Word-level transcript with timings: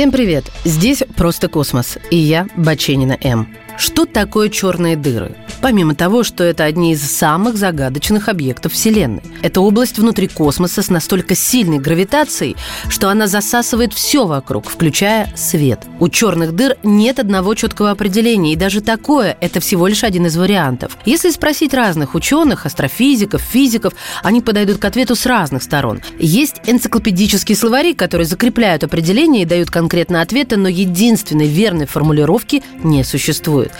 Всем 0.00 0.12
привет! 0.12 0.50
Здесь 0.64 1.02
«Просто 1.14 1.48
космос» 1.48 1.98
и 2.10 2.16
я, 2.16 2.48
Баченина 2.56 3.18
М. 3.20 3.54
Что 3.76 4.06
такое 4.06 4.48
черные 4.48 4.96
дыры? 4.96 5.36
Помимо 5.60 5.94
того, 5.94 6.24
что 6.24 6.42
это 6.42 6.64
одни 6.64 6.92
из 6.92 7.02
самых 7.02 7.56
загадочных 7.56 8.28
объектов 8.28 8.72
Вселенной. 8.72 9.22
Это 9.42 9.60
область 9.60 9.98
внутри 9.98 10.26
космоса 10.26 10.82
с 10.82 10.88
настолько 10.88 11.34
сильной 11.34 11.78
гравитацией, 11.78 12.56
что 12.88 13.10
она 13.10 13.26
засасывает 13.26 13.92
все 13.92 14.26
вокруг, 14.26 14.68
включая 14.68 15.30
свет. 15.36 15.80
У 15.98 16.08
черных 16.08 16.54
дыр 16.54 16.76
нет 16.82 17.18
одного 17.18 17.54
четкого 17.54 17.90
определения, 17.90 18.54
и 18.54 18.56
даже 18.56 18.80
такое– 18.80 19.36
это 19.40 19.60
всего 19.60 19.86
лишь 19.86 20.02
один 20.02 20.26
из 20.26 20.36
вариантов. 20.36 20.96
Если 21.04 21.30
спросить 21.30 21.74
разных 21.74 22.14
ученых, 22.14 22.64
астрофизиков, 22.64 23.42
физиков, 23.42 23.92
они 24.22 24.40
подойдут 24.40 24.78
к 24.78 24.84
ответу 24.86 25.14
с 25.14 25.26
разных 25.26 25.62
сторон. 25.62 26.00
Есть 26.18 26.56
энциклопедические 26.66 27.56
словари, 27.56 27.92
которые 27.94 28.26
закрепляют 28.26 28.84
определения 28.84 29.42
и 29.42 29.46
дают 29.46 29.70
конкретные 29.70 30.22
ответы, 30.22 30.56
но 30.56 30.68
единственной 30.68 31.48
верной 31.48 31.86
формулировки 31.86 32.62
не 32.82 33.04
существует. 33.04 33.72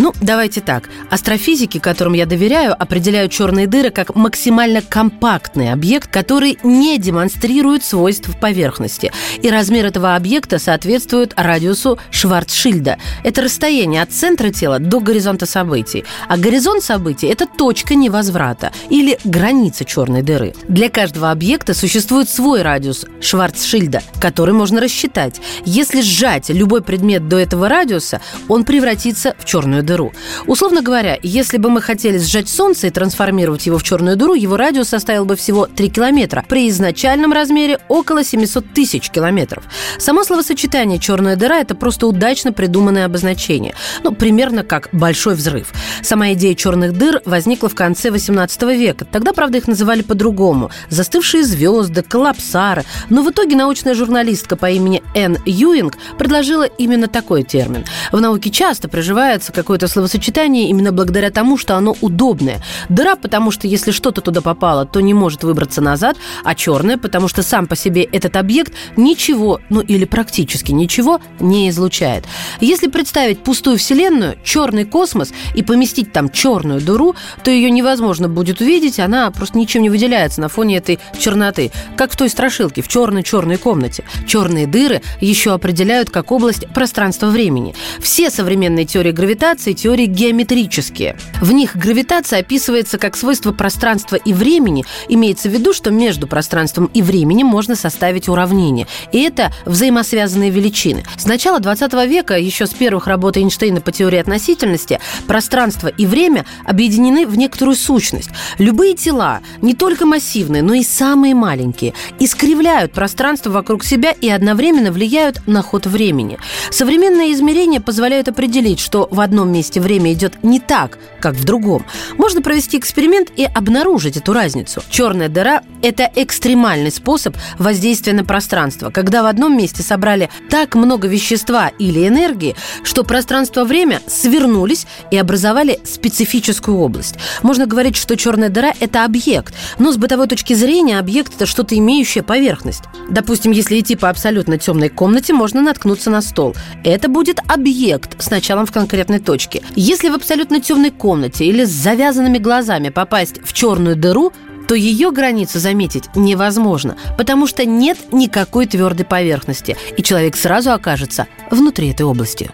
Ну, 0.00 0.14
давайте 0.22 0.62
так. 0.62 0.88
Астрофизики, 1.10 1.78
которым 1.78 2.14
я 2.14 2.24
доверяю, 2.24 2.72
определяют 2.72 3.32
черные 3.32 3.66
дыры 3.66 3.90
как 3.90 4.14
максимально 4.14 4.80
компактный 4.80 5.72
объект, 5.72 6.10
который 6.10 6.58
не 6.62 6.96
демонстрирует 6.96 7.84
свойств 7.84 8.30
поверхности. 8.40 9.12
И 9.42 9.50
размер 9.50 9.84
этого 9.84 10.16
объекта 10.16 10.58
соответствует 10.58 11.34
радиусу 11.36 11.98
Шварцшильда. 12.10 12.96
Это 13.24 13.42
расстояние 13.42 14.00
от 14.00 14.10
центра 14.10 14.48
тела 14.48 14.78
до 14.78 15.00
горизонта 15.00 15.44
событий. 15.44 16.06
А 16.28 16.38
горизонт 16.38 16.82
событий– 16.82 17.26
это 17.28 17.46
точка 17.46 17.94
невозврата 17.94 18.72
или 18.88 19.18
граница 19.24 19.84
черной 19.84 20.22
дыры. 20.22 20.54
Для 20.66 20.88
каждого 20.88 21.30
объекта 21.30 21.74
существует 21.74 22.30
свой 22.30 22.62
радиус 22.62 23.04
Шварцшильда, 23.20 24.02
который 24.18 24.54
можно 24.54 24.80
рассчитать. 24.80 25.42
Если 25.66 26.00
сжать 26.00 26.48
любой 26.48 26.80
предмет 26.80 27.28
до 27.28 27.36
этого 27.36 27.68
радиуса, 27.68 28.22
он 28.48 28.64
превратится 28.64 29.34
в 29.38 29.44
черную 29.44 29.82
дыру 29.82 29.89
дыру. 29.90 30.12
Условно 30.46 30.82
говоря, 30.82 31.18
если 31.22 31.58
бы 31.58 31.68
мы 31.68 31.82
хотели 31.82 32.18
сжать 32.18 32.48
Солнце 32.48 32.86
и 32.86 32.90
трансформировать 32.90 33.66
его 33.66 33.76
в 33.76 33.82
черную 33.82 34.16
дыру, 34.16 34.34
его 34.34 34.56
радиус 34.56 34.88
составил 34.88 35.24
бы 35.24 35.34
всего 35.34 35.66
3 35.66 35.88
километра, 35.88 36.44
при 36.48 36.68
изначальном 36.68 37.32
размере 37.32 37.80
около 37.88 38.22
700 38.22 38.72
тысяч 38.72 39.10
километров. 39.10 39.64
Само 39.98 40.22
словосочетание 40.22 41.00
«черная 41.00 41.34
дыра»– 41.34 41.58
это 41.60 41.74
просто 41.74 42.06
удачно 42.06 42.52
придуманное 42.52 43.04
обозначение. 43.04 43.74
Ну, 44.04 44.12
примерно 44.12 44.62
как 44.62 44.90
«большой 44.92 45.34
взрыв». 45.34 45.72
Сама 46.02 46.34
идея 46.34 46.54
черных 46.54 46.96
дыр 46.96 47.20
возникла 47.24 47.68
в 47.68 47.74
конце 47.74 48.10
18 48.10 48.62
века. 48.62 49.04
Тогда, 49.04 49.32
правда, 49.32 49.58
их 49.58 49.66
называли 49.66 50.02
по-другому– 50.02 50.70
застывшие 50.88 51.42
звезды, 51.42 52.02
коллапсары. 52.02 52.84
Но 53.08 53.22
в 53.22 53.30
итоге 53.30 53.56
научная 53.56 53.94
журналистка 53.94 54.54
по 54.54 54.70
имени 54.70 55.02
Энн 55.14 55.38
Юинг 55.44 55.96
предложила 56.16 56.64
именно 56.64 57.08
такой 57.08 57.42
термин. 57.42 57.84
В 58.12 58.20
науке 58.20 58.50
часто 58.50 58.88
приживается 58.88 59.52
какой 59.52 59.78
какое-то 59.80 59.94
словосочетание 59.94 60.68
именно 60.68 60.92
благодаря 60.92 61.30
тому, 61.30 61.56
что 61.56 61.76
оно 61.76 61.96
удобное. 62.02 62.60
Дыра, 62.90 63.16
потому 63.16 63.50
что 63.50 63.66
если 63.66 63.92
что-то 63.92 64.20
туда 64.20 64.42
попало, 64.42 64.84
то 64.84 65.00
не 65.00 65.14
может 65.14 65.42
выбраться 65.42 65.80
назад, 65.80 66.16
а 66.44 66.54
черная, 66.54 66.98
потому 66.98 67.28
что 67.28 67.42
сам 67.42 67.66
по 67.66 67.76
себе 67.76 68.02
этот 68.02 68.36
объект 68.36 68.74
ничего, 68.96 69.58
ну 69.70 69.80
или 69.80 70.04
практически 70.04 70.72
ничего 70.72 71.20
не 71.40 71.70
излучает. 71.70 72.24
Если 72.60 72.88
представить 72.88 73.42
пустую 73.42 73.78
Вселенную, 73.78 74.36
черный 74.44 74.84
космос 74.84 75.32
и 75.54 75.62
поместить 75.62 76.12
там 76.12 76.28
черную 76.28 76.80
дыру, 76.82 77.14
то 77.42 77.50
ее 77.50 77.70
невозможно 77.70 78.28
будет 78.28 78.60
увидеть, 78.60 79.00
она 79.00 79.30
просто 79.30 79.56
ничем 79.56 79.82
не 79.82 79.88
выделяется 79.88 80.42
на 80.42 80.48
фоне 80.48 80.76
этой 80.76 80.98
черноты, 81.18 81.70
как 81.96 82.12
в 82.12 82.16
той 82.16 82.28
страшилке 82.28 82.82
в 82.82 82.88
черной-черной 82.88 83.56
комнате. 83.56 84.04
Черные 84.26 84.66
дыры 84.66 85.00
еще 85.20 85.52
определяют 85.52 86.10
как 86.10 86.32
область 86.32 86.66
пространства-времени. 86.74 87.74
Все 88.00 88.30
современные 88.30 88.84
теории 88.84 89.12
гравитации 89.12 89.69
гравитации 89.70 89.72
теории 89.72 90.06
геометрические. 90.06 91.16
В 91.40 91.52
них 91.52 91.76
гравитация 91.76 92.40
описывается 92.40 92.98
как 92.98 93.16
свойство 93.16 93.52
пространства 93.52 94.16
и 94.16 94.32
времени. 94.32 94.84
Имеется 95.08 95.48
в 95.48 95.52
виду, 95.52 95.72
что 95.72 95.90
между 95.90 96.26
пространством 96.26 96.90
и 96.94 97.02
временем 97.02 97.46
можно 97.46 97.76
составить 97.76 98.28
уравнение. 98.28 98.86
И 99.12 99.20
это 99.22 99.52
взаимосвязанные 99.66 100.50
величины. 100.50 101.04
С 101.16 101.26
начала 101.26 101.60
20 101.60 101.92
века, 102.08 102.38
еще 102.38 102.66
с 102.66 102.70
первых 102.70 103.06
работ 103.06 103.36
Эйнштейна 103.36 103.80
по 103.80 103.92
теории 103.92 104.18
относительности, 104.18 105.00
пространство 105.26 105.88
и 105.88 106.06
время 106.06 106.44
объединены 106.64 107.26
в 107.26 107.36
некоторую 107.36 107.76
сущность. 107.76 108.30
Любые 108.58 108.94
тела, 108.94 109.40
не 109.62 109.74
только 109.74 110.06
массивные, 110.06 110.62
но 110.62 110.74
и 110.74 110.82
самые 110.82 111.34
маленькие, 111.34 111.94
искривляют 112.18 112.92
пространство 112.92 113.50
вокруг 113.50 113.84
себя 113.84 114.12
и 114.12 114.28
одновременно 114.28 114.92
влияют 114.92 115.46
на 115.46 115.62
ход 115.62 115.86
времени. 115.86 116.38
Современные 116.70 117.32
измерения 117.32 117.80
позволяют 117.80 118.28
определить, 118.28 118.80
что 118.80 119.08
в 119.10 119.20
одном 119.20 119.49
месте 119.52 119.70
месте 119.70 119.80
время 119.80 120.12
идет 120.12 120.42
не 120.42 120.58
так, 120.58 120.98
как 121.20 121.34
в 121.34 121.44
другом, 121.44 121.84
можно 122.16 122.40
провести 122.40 122.78
эксперимент 122.78 123.30
и 123.36 123.44
обнаружить 123.44 124.16
эту 124.16 124.32
разницу. 124.32 124.82
Черная 124.90 125.28
дыра– 125.28 125.62
это 125.82 126.10
экстремальный 126.16 126.90
способ 126.90 127.36
воздействия 127.58 128.14
на 128.14 128.24
пространство, 128.24 128.90
когда 128.90 129.22
в 129.22 129.26
одном 129.26 129.56
месте 129.56 129.82
собрали 129.82 130.30
так 130.48 130.74
много 130.74 131.08
вещества 131.08 131.68
или 131.78 132.08
энергии, 132.08 132.56
что 132.84 133.04
пространство-время 133.04 134.00
свернулись 134.06 134.86
и 135.10 135.18
образовали 135.18 135.78
специфическую 135.84 136.78
область. 136.78 137.16
Можно 137.42 137.66
говорить, 137.66 137.96
что 137.96 138.16
черная 138.16 138.48
дыра– 138.48 138.72
это 138.80 139.04
объект, 139.04 139.54
но 139.78 139.92
с 139.92 139.96
бытовой 139.96 140.26
точки 140.26 140.54
зрения 140.54 140.98
объект– 140.98 141.34
это 141.36 141.46
что-то 141.46 141.76
имеющее 141.76 142.24
поверхность. 142.24 142.84
Допустим, 143.10 143.52
если 143.52 143.78
идти 143.78 143.94
по 143.94 144.08
абсолютно 144.08 144.56
темной 144.56 144.88
комнате, 144.88 145.34
можно 145.34 145.60
наткнуться 145.60 146.10
на 146.10 146.22
стол. 146.22 146.54
Это 146.82 147.08
будет 147.08 147.40
объект 147.46 148.20
с 148.22 148.30
началом 148.30 148.64
в 148.64 148.72
конкретной 148.72 149.18
точке 149.18 149.39
точки. 149.40 149.62
Если 149.74 150.10
в 150.10 150.14
абсолютно 150.14 150.60
темной 150.60 150.90
комнате 150.90 151.46
или 151.46 151.64
с 151.64 151.70
завязанными 151.70 152.38
глазами 152.38 152.90
попасть 152.90 153.40
в 153.42 153.52
черную 153.52 153.96
дыру, 153.96 154.32
то 154.68 154.74
ее 154.74 155.10
границу 155.10 155.58
заметить 155.58 156.04
невозможно, 156.14 156.96
потому 157.18 157.46
что 157.46 157.64
нет 157.64 157.98
никакой 158.12 158.66
твердой 158.66 159.04
поверхности, 159.04 159.76
и 159.96 160.02
человек 160.02 160.36
сразу 160.36 160.72
окажется 160.72 161.26
внутри 161.50 161.90
этой 161.90 162.02
области. 162.02 162.50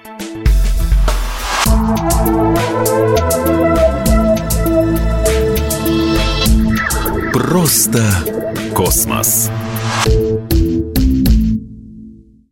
Просто 7.32 8.02
космос. 8.74 9.50